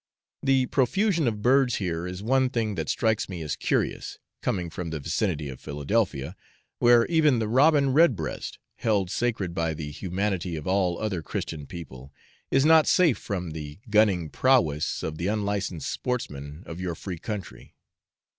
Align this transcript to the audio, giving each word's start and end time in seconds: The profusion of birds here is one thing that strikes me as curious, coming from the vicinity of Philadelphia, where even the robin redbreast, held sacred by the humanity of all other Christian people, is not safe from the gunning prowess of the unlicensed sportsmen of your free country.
The 0.41 0.65
profusion 0.65 1.27
of 1.27 1.43
birds 1.43 1.75
here 1.75 2.07
is 2.07 2.23
one 2.23 2.49
thing 2.49 2.73
that 2.73 2.89
strikes 2.89 3.29
me 3.29 3.43
as 3.43 3.55
curious, 3.55 4.17
coming 4.41 4.71
from 4.71 4.89
the 4.89 4.99
vicinity 4.99 5.47
of 5.47 5.59
Philadelphia, 5.61 6.35
where 6.79 7.05
even 7.05 7.37
the 7.37 7.47
robin 7.47 7.91
redbreast, 7.93 8.57
held 8.77 9.11
sacred 9.11 9.53
by 9.53 9.75
the 9.75 9.91
humanity 9.91 10.55
of 10.55 10.65
all 10.65 10.97
other 10.97 11.21
Christian 11.21 11.67
people, 11.67 12.11
is 12.49 12.65
not 12.65 12.87
safe 12.87 13.19
from 13.19 13.51
the 13.51 13.77
gunning 13.91 14.31
prowess 14.31 15.03
of 15.03 15.19
the 15.19 15.27
unlicensed 15.27 15.91
sportsmen 15.91 16.63
of 16.65 16.79
your 16.81 16.95
free 16.95 17.19
country. 17.19 17.75